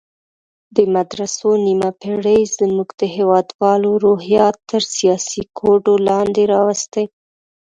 دې 0.75 0.83
مدرسو 0.95 1.49
نیمه 1.65 1.91
پېړۍ 2.01 2.41
زموږ 2.57 2.89
د 2.99 3.01
هېوادوالو 3.15 3.89
روحیات 4.05 4.55
تر 4.69 4.81
سیاسي 4.95 5.41
کوډو 5.57 5.93
لاندې 6.07 6.43
راوستي. 6.53 7.03